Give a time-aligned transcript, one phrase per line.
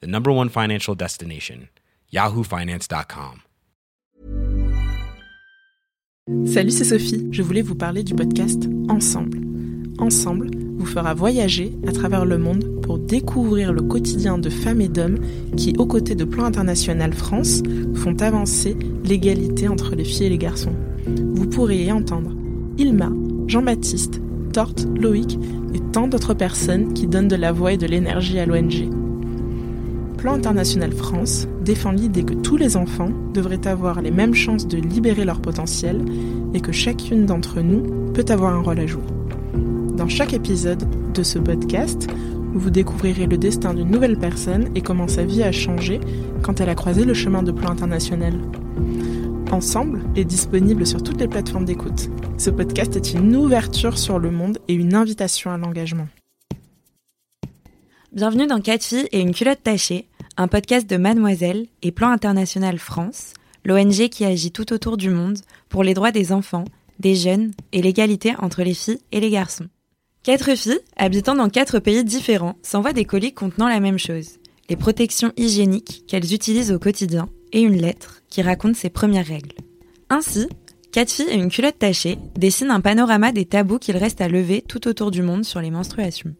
[0.00, 1.68] the number one financial destination,
[2.12, 3.42] yahoofinance.com.
[6.46, 7.28] Salut, c'est Sophie.
[7.32, 9.40] Je voulais vous parler du podcast Ensemble.
[9.98, 14.88] Ensemble vous fera voyager à travers le monde pour découvrir le quotidien de femmes et
[14.88, 15.18] d'hommes
[15.56, 17.62] qui, aux côtés de Plan International France,
[17.94, 20.74] font avancer l'égalité entre les filles et les garçons.
[21.06, 22.32] Vous pourrez y entendre
[22.78, 23.10] Ilma,
[23.46, 24.22] Jean-Baptiste,
[24.54, 25.38] Torte, Loïc
[25.74, 28.88] et tant d'autres personnes qui donnent de la voix et de l'énergie à l'ONG.
[30.24, 34.78] Plan International France défend l'idée que tous les enfants devraient avoir les mêmes chances de
[34.78, 36.02] libérer leur potentiel
[36.54, 39.04] et que chacune d'entre nous peut avoir un rôle à jouer.
[39.52, 42.06] Dans chaque épisode de ce podcast,
[42.54, 46.00] vous découvrirez le destin d'une nouvelle personne et comment sa vie a changé
[46.40, 48.40] quand elle a croisé le chemin de plan international.
[49.52, 52.08] Ensemble est disponible sur toutes les plateformes d'écoute.
[52.38, 56.08] Ce podcast est une ouverture sur le monde et une invitation à l'engagement.
[58.14, 62.78] Bienvenue dans 4 filles et une culotte tachée, un podcast de Mademoiselle et Plan International
[62.78, 66.64] France, l'ONG qui agit tout autour du monde pour les droits des enfants,
[66.98, 69.68] des jeunes et l'égalité entre les filles et les garçons.
[70.22, 74.76] Quatre filles, habitant dans quatre pays différents, s'envoient des colis contenant la même chose, les
[74.76, 79.56] protections hygiéniques qu'elles utilisent au quotidien et une lettre qui raconte ses premières règles.
[80.10, 80.48] Ainsi,
[80.90, 84.62] quatre filles et une culotte tachée dessinent un panorama des tabous qu'il reste à lever
[84.62, 86.34] tout autour du monde sur les menstruations.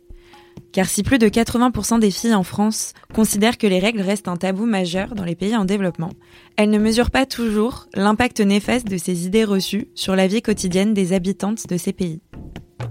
[0.75, 4.37] Car si plus de 80% des filles en France considèrent que les règles restent un
[4.37, 6.11] tabou majeur dans les pays en développement,
[6.57, 10.93] elles ne mesurent pas toujours l'impact néfaste de ces idées reçues sur la vie quotidienne
[10.93, 12.21] des habitantes de ces pays.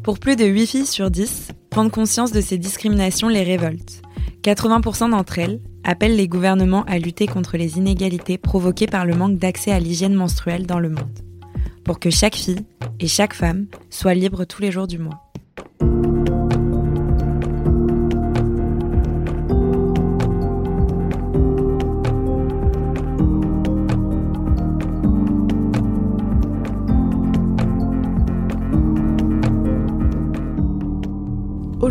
[0.02, 4.02] Pour plus de 8 filles sur 10, prendre conscience de ces discriminations les révolte.
[4.44, 9.38] 80% d'entre elles appellent les gouvernements à lutter contre les inégalités provoquées par le manque
[9.38, 11.20] d'accès à l'hygiène menstruelle dans le monde,
[11.84, 12.66] pour que chaque fille
[13.02, 15.20] et chaque femme soit libre tous les jours du mois.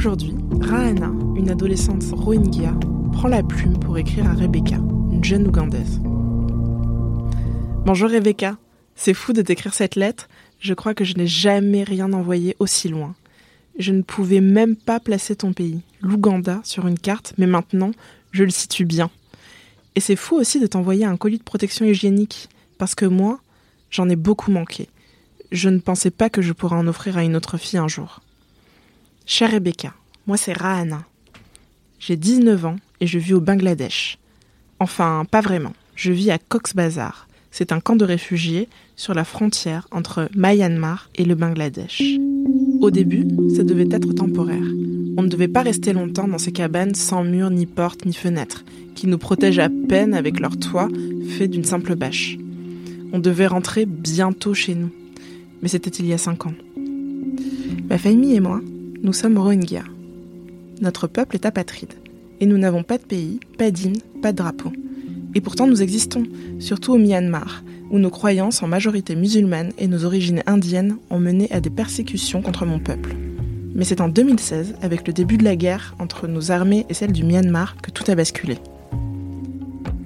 [0.04, 2.74] Aujourd'hui, Rahana, une adolescente rohingya,
[3.12, 6.00] prend la plume pour écrire à Rebecca, une jeune ougandaise.
[7.86, 8.58] Bonjour Rebecca,
[8.96, 12.88] c'est fou de t'écrire cette lettre, je crois que je n'ai jamais rien envoyé aussi
[12.88, 13.14] loin.
[13.78, 17.92] Je ne pouvais même pas placer ton pays, l'Ouganda, sur une carte, mais maintenant,
[18.32, 19.08] je le situe bien.
[19.94, 23.38] Et c'est fou aussi de t'envoyer un colis de protection hygiénique, parce que moi,
[23.88, 24.88] j'en ai beaucoup manqué.
[25.52, 28.20] Je ne pensais pas que je pourrais en offrir à une autre fille un jour.
[29.24, 29.94] Chère Rebecca,
[30.26, 31.04] moi c'est Rahana.
[32.00, 34.18] J'ai 19 ans et je vis au Bangladesh.
[34.80, 35.74] Enfin, pas vraiment.
[35.94, 37.28] Je vis à Cox's Bazar.
[37.52, 42.02] C'est un camp de réfugiés sur la frontière entre Myanmar et le Bangladesh.
[42.80, 44.64] Au début, ça devait être temporaire.
[45.16, 48.64] On ne devait pas rester longtemps dans ces cabanes sans murs, ni portes, ni fenêtres,
[48.96, 50.88] qui nous protègent à peine avec leur toit
[51.28, 52.38] fait d'une simple bâche.
[53.12, 54.90] On devait rentrer bientôt chez nous.
[55.62, 56.54] Mais c'était il y a cinq ans.
[57.88, 58.60] Ma famille et moi,
[59.02, 59.82] nous sommes Rohingyas.
[60.80, 61.92] Notre peuple est apatride.
[62.40, 64.70] Et nous n'avons pas de pays, pas d'hymne, pas de drapeau.
[65.34, 66.22] Et pourtant nous existons,
[66.60, 71.50] surtout au Myanmar, où nos croyances en majorité musulmanes et nos origines indiennes ont mené
[71.50, 73.16] à des persécutions contre mon peuple.
[73.74, 77.12] Mais c'est en 2016, avec le début de la guerre entre nos armées et celles
[77.12, 78.58] du Myanmar, que tout a basculé.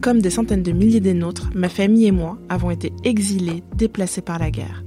[0.00, 4.22] Comme des centaines de milliers des nôtres, ma famille et moi avons été exilés, déplacés
[4.22, 4.84] par la guerre.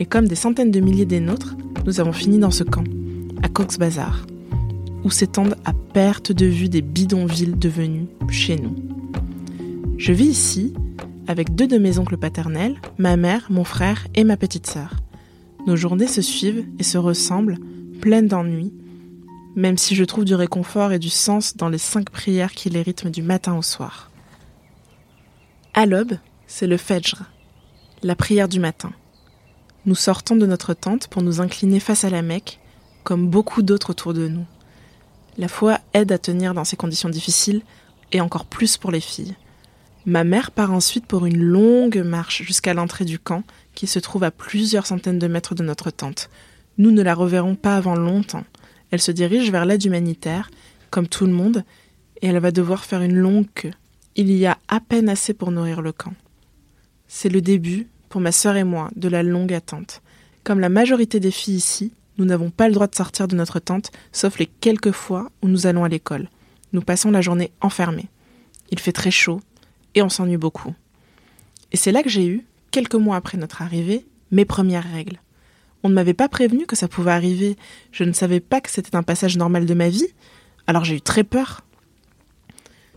[0.00, 1.56] Et comme des centaines de milliers des nôtres,
[1.86, 2.84] nous avons fini dans ce camp
[3.54, 4.26] à Cox's Bazar,
[5.04, 8.74] où s'étendent à perte de vue des bidonvilles devenus chez nous.
[9.96, 10.74] Je vis ici
[11.28, 14.94] avec deux de mes oncles paternels, ma mère, mon frère et ma petite sœur.
[15.68, 17.58] Nos journées se suivent et se ressemblent,
[18.00, 18.72] pleines d'ennuis,
[19.54, 22.82] même si je trouve du réconfort et du sens dans les cinq prières qui les
[22.82, 24.10] rythment du matin au soir.
[25.74, 26.14] À l'aube,
[26.48, 27.22] c'est le Fajr,
[28.02, 28.92] la prière du matin.
[29.86, 32.58] Nous sortons de notre tente pour nous incliner face à la Mecque
[33.04, 34.46] comme beaucoup d'autres autour de nous.
[35.36, 37.62] La foi aide à tenir dans ces conditions difficiles,
[38.12, 39.34] et encore plus pour les filles.
[40.06, 43.42] Ma mère part ensuite pour une longue marche jusqu'à l'entrée du camp,
[43.74, 46.30] qui se trouve à plusieurs centaines de mètres de notre tente.
[46.78, 48.44] Nous ne la reverrons pas avant longtemps.
[48.90, 50.50] Elle se dirige vers l'aide humanitaire,
[50.90, 51.64] comme tout le monde,
[52.22, 53.72] et elle va devoir faire une longue queue.
[54.16, 56.14] Il y a à peine assez pour nourrir le camp.
[57.08, 60.02] C'est le début, pour ma sœur et moi, de la longue attente.
[60.44, 63.58] Comme la majorité des filles ici, nous n'avons pas le droit de sortir de notre
[63.58, 66.28] tente, sauf les quelques fois où nous allons à l'école.
[66.72, 68.08] Nous passons la journée enfermés.
[68.70, 69.40] Il fait très chaud
[69.94, 70.74] et on s'ennuie beaucoup.
[71.72, 75.20] Et c'est là que j'ai eu, quelques mois après notre arrivée, mes premières règles.
[75.82, 77.56] On ne m'avait pas prévenu que ça pouvait arriver,
[77.92, 80.08] je ne savais pas que c'était un passage normal de ma vie,
[80.66, 81.62] alors j'ai eu très peur.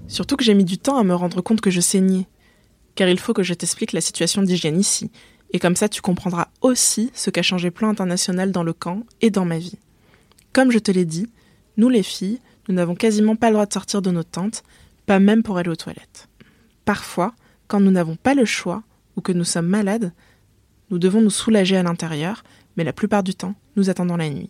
[0.08, 2.28] Surtout que j'ai mis du temps à me rendre compte que je saignais,
[2.96, 5.12] car il faut que je t'explique la situation d'hygiène ici,
[5.52, 9.30] et comme ça tu comprendras aussi ce qu'a changé Plan International dans le camp et
[9.30, 9.78] dans ma vie.
[10.54, 11.28] Comme je te l'ai dit,
[11.78, 14.64] nous les filles, nous n'avons quasiment pas le droit de sortir de nos tentes,
[15.06, 16.28] pas même pour aller aux toilettes.
[16.86, 17.34] Parfois,
[17.68, 18.84] quand nous n'avons pas le choix
[19.16, 20.14] ou que nous sommes malades,
[20.90, 22.44] nous devons nous soulager à l'intérieur,
[22.76, 24.50] mais la plupart du temps, nous attendons la nuit.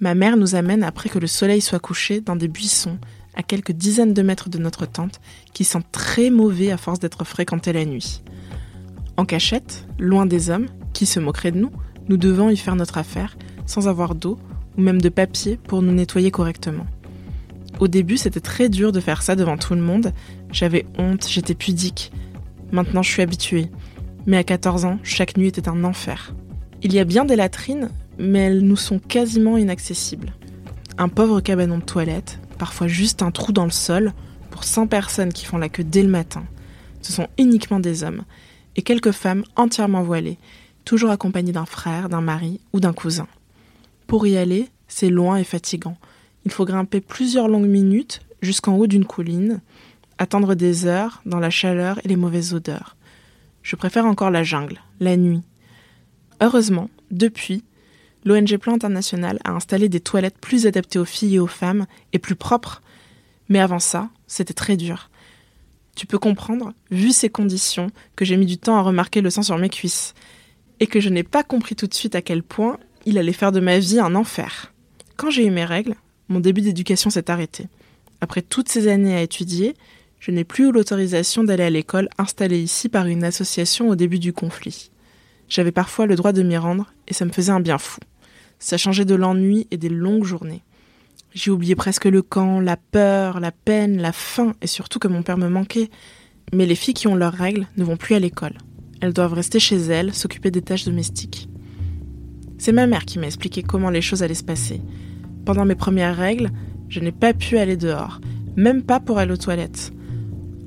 [0.00, 2.98] Ma mère nous amène après que le soleil soit couché dans des buissons
[3.34, 5.20] à quelques dizaines de mètres de notre tente
[5.52, 8.22] qui sent très mauvais à force d'être fréquentés la nuit.
[9.20, 11.70] En cachette, loin des hommes, qui se moqueraient de nous,
[12.08, 13.36] nous devons y faire notre affaire
[13.66, 14.38] sans avoir d'eau
[14.78, 16.86] ou même de papier pour nous nettoyer correctement.
[17.80, 20.14] Au début, c'était très dur de faire ça devant tout le monde.
[20.52, 22.12] J'avais honte, j'étais pudique.
[22.72, 23.68] Maintenant, je suis habituée.
[24.24, 26.34] Mais à 14 ans, chaque nuit était un enfer.
[26.82, 30.32] Il y a bien des latrines, mais elles nous sont quasiment inaccessibles.
[30.96, 34.14] Un pauvre cabanon de toilette, parfois juste un trou dans le sol,
[34.50, 36.44] pour 100 personnes qui font la queue dès le matin.
[37.02, 38.22] Ce sont uniquement des hommes,
[38.76, 40.38] et quelques femmes entièrement voilées,
[40.84, 43.26] toujours accompagnées d'un frère, d'un mari ou d'un cousin.
[44.06, 45.96] Pour y aller, c'est loin et fatigant.
[46.44, 49.60] Il faut grimper plusieurs longues minutes jusqu'en haut d'une colline,
[50.18, 52.96] attendre des heures dans la chaleur et les mauvaises odeurs.
[53.62, 55.42] Je préfère encore la jungle, la nuit.
[56.40, 57.62] Heureusement, depuis,
[58.24, 62.18] l'ONG Plan International a installé des toilettes plus adaptées aux filles et aux femmes et
[62.18, 62.82] plus propres.
[63.48, 65.10] Mais avant ça, c'était très dur.
[66.00, 69.42] Tu peux comprendre, vu ces conditions, que j'ai mis du temps à remarquer le sang
[69.42, 70.14] sur mes cuisses,
[70.80, 73.52] et que je n'ai pas compris tout de suite à quel point il allait faire
[73.52, 74.72] de ma vie un enfer.
[75.18, 75.96] Quand j'ai eu mes règles,
[76.30, 77.66] mon début d'éducation s'est arrêté.
[78.22, 79.74] Après toutes ces années à étudier,
[80.20, 84.18] je n'ai plus eu l'autorisation d'aller à l'école installée ici par une association au début
[84.18, 84.90] du conflit.
[85.50, 88.00] J'avais parfois le droit de m'y rendre et ça me faisait un bien fou.
[88.58, 90.62] Ça changeait de l'ennui et des longues journées.
[91.32, 95.22] J'ai oublié presque le camp, la peur, la peine, la faim et surtout que mon
[95.22, 95.88] père me manquait.
[96.52, 98.58] Mais les filles qui ont leurs règles ne vont plus à l'école.
[99.00, 101.48] Elles doivent rester chez elles, s'occuper des tâches domestiques.
[102.58, 104.82] C'est ma mère qui m'a expliqué comment les choses allaient se passer.
[105.44, 106.50] Pendant mes premières règles,
[106.88, 108.20] je n'ai pas pu aller dehors,
[108.56, 109.92] même pas pour aller aux toilettes.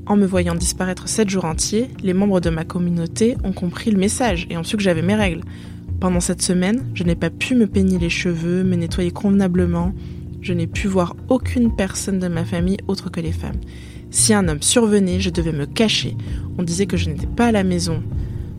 [0.05, 3.99] En me voyant disparaître sept jours entiers, les membres de ma communauté ont compris le
[3.99, 5.43] message et ont su que j'avais mes règles.
[5.99, 9.93] Pendant cette semaine, je n'ai pas pu me peigner les cheveux, me nettoyer convenablement.
[10.43, 13.61] Je n'ai pu voir aucune personne de ma famille autre que les femmes.
[14.11, 16.17] Si un homme survenait, je devais me cacher.
[16.57, 18.03] On disait que je n'étais pas à la maison.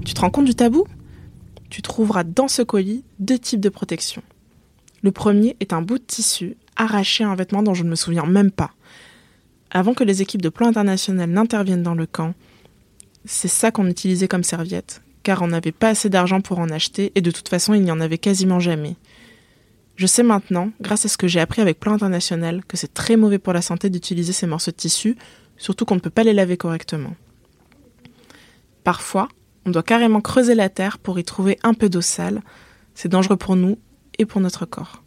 [0.02, 0.86] Tu te rends compte du tabou?
[1.68, 4.22] Tu trouveras dans ce colis deux types de protection.
[5.02, 7.96] Le premier est un bout de tissu arraché à un vêtement dont je ne me
[7.96, 8.70] souviens même pas.
[9.70, 12.32] Avant que les équipes de plan international n'interviennent dans le camp,
[13.26, 17.12] c'est ça qu'on utilisait comme serviette, car on n'avait pas assez d'argent pour en acheter
[17.14, 18.96] et de toute façon il n'y en avait quasiment jamais.
[19.96, 23.16] Je sais maintenant, grâce à ce que j'ai appris avec Plan International, que c'est très
[23.16, 25.16] mauvais pour la santé d'utiliser ces morceaux de tissu,
[25.56, 27.14] surtout qu'on ne peut pas les laver correctement.
[28.82, 29.28] Parfois,
[29.64, 32.42] on doit carrément creuser la terre pour y trouver un peu d'eau sale.
[32.94, 33.78] C'est dangereux pour nous
[34.18, 35.02] et pour notre corps.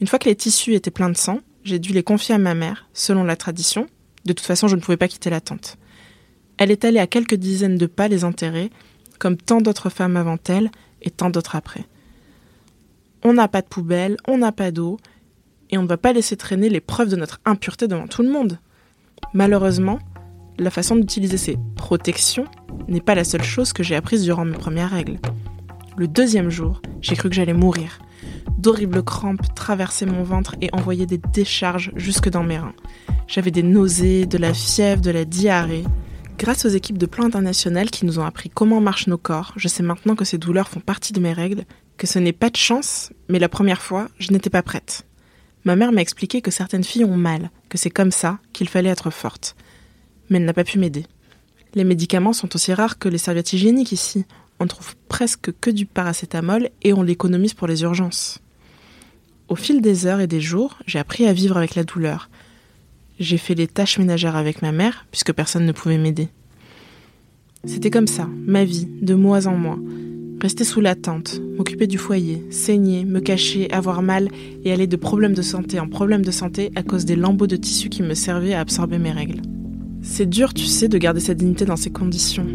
[0.00, 2.54] Une fois que les tissus étaient pleins de sang, j'ai dû les confier à ma
[2.54, 3.86] mère, selon la tradition.
[4.24, 5.78] De toute façon, je ne pouvais pas quitter la tente.
[6.58, 8.70] Elle est allée à quelques dizaines de pas les enterrer,
[9.18, 10.70] comme tant d'autres femmes avant elle
[11.02, 11.84] et tant d'autres après.
[13.24, 14.98] On n'a pas de poubelle, on n'a pas d'eau,
[15.70, 18.30] et on ne va pas laisser traîner les preuves de notre impureté devant tout le
[18.30, 18.58] monde.
[19.32, 19.98] Malheureusement,
[20.58, 22.46] la façon d'utiliser ces protections
[22.88, 25.18] n'est pas la seule chose que j'ai apprise durant mes premières règles.
[25.96, 27.98] Le deuxième jour, j'ai cru que j'allais mourir.
[28.58, 32.74] D'horribles crampes traversaient mon ventre et envoyaient des décharges jusque dans mes reins.
[33.26, 35.84] J'avais des nausées, de la fièvre, de la diarrhée.
[36.38, 39.68] Grâce aux équipes de plan international qui nous ont appris comment marchent nos corps, je
[39.68, 41.64] sais maintenant que ces douleurs font partie de mes règles,
[41.96, 45.06] que ce n'est pas de chance, mais la première fois, je n'étais pas prête.
[45.64, 48.90] Ma mère m'a expliqué que certaines filles ont mal, que c'est comme ça, qu'il fallait
[48.90, 49.54] être forte.
[50.28, 51.06] Mais elle n'a pas pu m'aider.
[51.74, 54.26] Les médicaments sont aussi rares que les serviettes hygiéniques ici
[54.62, 58.38] on ne trouve presque que du paracétamol et on l'économise pour les urgences.
[59.48, 62.30] Au fil des heures et des jours, j'ai appris à vivre avec la douleur.
[63.18, 66.28] J'ai fait les tâches ménagères avec ma mère, puisque personne ne pouvait m'aider.
[67.64, 69.78] C'était comme ça, ma vie, de mois en mois.
[70.42, 74.28] Rester sous la tente, m'occuper du foyer, saigner, me cacher, avoir mal
[74.64, 77.54] et aller de problème de santé en problème de santé à cause des lambeaux de
[77.54, 79.40] tissu qui me servaient à absorber mes règles.
[80.02, 82.48] C'est dur, tu sais, de garder sa dignité dans ces conditions.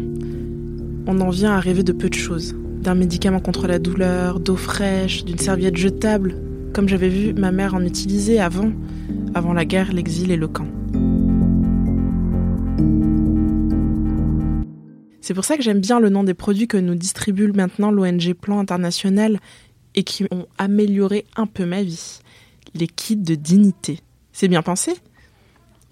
[1.06, 2.54] On en vient à rêver de peu de choses.
[2.82, 6.36] D'un médicament contre la douleur, d'eau fraîche, d'une serviette jetable,
[6.74, 8.70] comme j'avais vu ma mère en utiliser avant,
[9.32, 10.68] avant la guerre, l'exil et le camp.
[15.28, 18.32] C'est pour ça que j'aime bien le nom des produits que nous distribue maintenant l'ONG
[18.32, 19.38] Plan International
[19.94, 22.20] et qui ont amélioré un peu ma vie.
[22.74, 24.00] Les kits de dignité.
[24.32, 24.94] C'est bien pensé?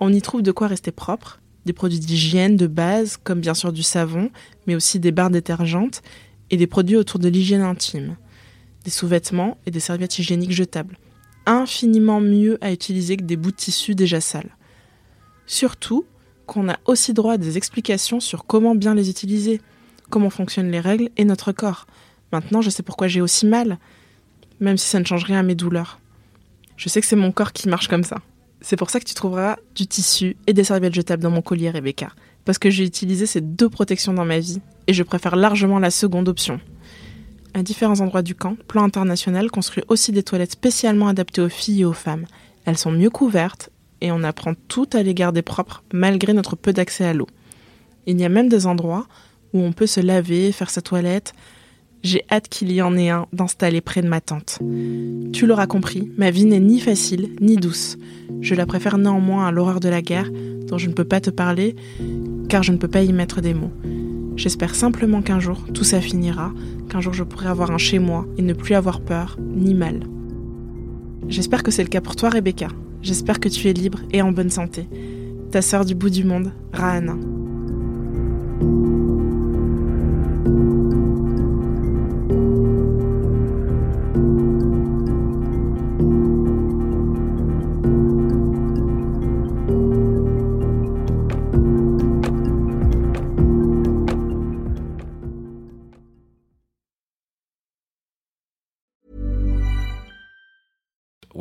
[0.01, 3.75] On y trouve de quoi rester propre, des produits d'hygiène de base, comme bien sûr
[3.75, 4.31] du savon,
[4.67, 6.01] mais aussi des barres détergentes
[6.49, 8.17] et des produits autour de l'hygiène intime,
[8.85, 10.97] des sous-vêtements et des serviettes hygiéniques jetables.
[11.45, 14.57] Infiniment mieux à utiliser que des bouts de tissu déjà sales.
[15.45, 16.07] Surtout
[16.47, 19.61] qu'on a aussi droit à des explications sur comment bien les utiliser,
[20.11, 21.87] comment fonctionnent les règles et notre corps.
[22.33, 23.79] Maintenant, je sais pourquoi j'ai aussi mal,
[24.61, 26.01] même si ça ne change rien à mes douleurs.
[26.77, 28.19] Je sais que c'est mon corps qui marche comme ça.
[28.61, 31.71] C'est pour ça que tu trouveras du tissu et des serviettes jetables dans mon collier,
[31.71, 32.09] Rebecca.
[32.45, 35.91] Parce que j'ai utilisé ces deux protections dans ma vie et je préfère largement la
[35.91, 36.61] seconde option.
[37.55, 41.83] À différents endroits du camp, Plan International construit aussi des toilettes spécialement adaptées aux filles
[41.83, 42.27] et aux femmes.
[42.67, 46.73] Elles sont mieux couvertes et on apprend tout à les garder propres malgré notre peu
[46.73, 47.27] d'accès à l'eau.
[48.07, 49.07] Il y a même des endroits
[49.53, 51.33] où on peut se laver, faire sa toilette.
[52.03, 54.59] J'ai hâte qu'il y en ait un d'installer près de ma tente.
[55.33, 57.97] Tu l'auras compris, ma vie n'est ni facile ni douce.
[58.41, 60.31] Je la préfère néanmoins à l'horreur de la guerre,
[60.67, 61.75] dont je ne peux pas te parler,
[62.49, 63.73] car je ne peux pas y mettre des mots.
[64.37, 66.53] J'espère simplement qu'un jour tout ça finira,
[66.91, 70.01] qu'un jour je pourrai avoir un chez moi et ne plus avoir peur ni mal.
[71.29, 72.69] J'espère que c'est le cas pour toi, Rebecca.
[73.07, 74.89] J'espère que tu es libre et en bonne santé.
[75.53, 77.15] Ta sœur du bout du monde, Rahana.